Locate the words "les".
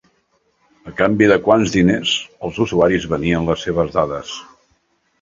3.53-3.69